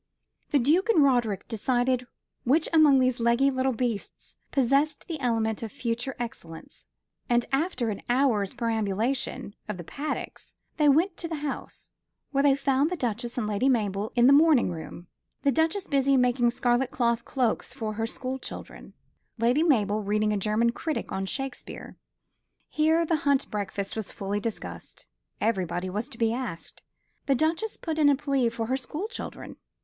The 0.49 0.57
Duke 0.57 0.89
and 0.89 1.03
Roderick 1.03 1.47
decided 1.47 2.07
which 2.43 2.67
among 2.73 2.97
these 2.97 3.19
leggy 3.19 3.51
little 3.51 3.71
beasts 3.71 4.35
possessed 4.51 5.07
the 5.07 5.19
elements 5.19 5.61
of 5.61 5.71
future 5.71 6.15
excellence; 6.17 6.87
and 7.29 7.45
after 7.51 7.89
an 7.91 8.01
hour's 8.09 8.55
perambulation 8.55 9.53
of 9.69 9.77
the 9.77 9.83
paddocks 9.83 10.55
they 10.77 10.89
went 10.89 11.17
to 11.17 11.27
the 11.27 11.43
house, 11.47 11.91
where 12.31 12.41
they 12.41 12.55
found 12.55 12.89
the 12.89 12.97
Duchess 12.97 13.37
and 13.37 13.45
Lady 13.45 13.69
Mabel 13.69 14.11
in 14.15 14.25
the 14.25 14.33
morning 14.33 14.71
room; 14.71 15.05
the 15.43 15.51
Duchess 15.51 15.87
busy 15.87 16.17
making 16.17 16.49
scarlet 16.49 16.89
cloth 16.89 17.23
cloaks 17.23 17.71
for 17.71 17.93
her 17.93 18.07
school 18.07 18.39
children, 18.39 18.95
Lady 19.37 19.61
Mabel 19.61 20.01
reading 20.01 20.33
a 20.33 20.37
German 20.37 20.71
critic 20.71 21.11
on 21.11 21.27
Shakespeare. 21.27 21.95
Here 22.69 23.05
the 23.05 23.17
hunt 23.17 23.51
breakfast 23.51 23.95
was 23.95 24.11
fully 24.11 24.39
discussed. 24.39 25.07
Everybody 25.39 25.91
was 25.91 26.09
to 26.09 26.17
be 26.17 26.33
asked. 26.33 26.81
The 27.27 27.35
Duchess 27.35 27.77
put 27.77 27.99
in 27.99 28.09
a 28.09 28.15
plea 28.15 28.49
for 28.49 28.65
her 28.65 28.77
school 28.77 29.07
children. 29.07 29.57